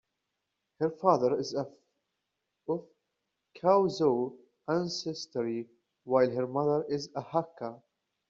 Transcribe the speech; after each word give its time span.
Her 0.79 0.89
father 0.89 1.37
is 1.39 1.53
of 1.53 1.71
Chaozhou 3.55 4.35
ancestry 4.67 5.69
while 6.05 6.31
her 6.31 6.47
mother 6.47 6.83
is 6.89 7.11
a 7.15 7.21
Hakka. 7.21 7.83